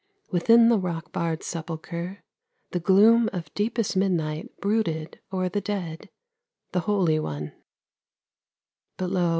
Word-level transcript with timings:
Within 0.31 0.69
the 0.69 0.79
rock 0.79 1.11
barred 1.11 1.43
sepulchre, 1.43 2.23
the 2.71 2.79
gloom 2.79 3.29
Of 3.31 3.53
deepest 3.53 3.95
midnight 3.95 4.49
brooded 4.59 5.19
o'er 5.31 5.47
the 5.47 5.61
dead, 5.61 6.09
The 6.71 6.79
Holy 6.89 7.19
One: 7.19 7.53
but 8.97 9.11
lo 9.11 9.29